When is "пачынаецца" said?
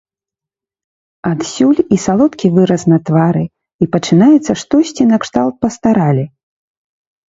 3.95-4.51